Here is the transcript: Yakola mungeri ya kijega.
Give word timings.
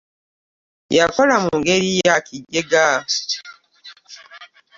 Yakola 0.97 1.35
mungeri 1.43 1.89
ya 2.05 2.15
kijega. 2.25 2.85